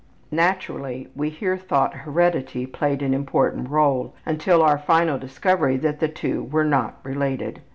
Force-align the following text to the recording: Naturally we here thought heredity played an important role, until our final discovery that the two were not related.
Naturally 0.31 1.09
we 1.15 1.29
here 1.29 1.55
thought 1.57 1.93
heredity 1.93 2.65
played 2.65 3.03
an 3.03 3.13
important 3.13 3.69
role, 3.69 4.15
until 4.25 4.63
our 4.63 4.79
final 4.79 5.19
discovery 5.19 5.77
that 5.77 5.99
the 5.99 6.07
two 6.09 6.41
were 6.45 6.65
not 6.65 6.97
related. 7.03 7.61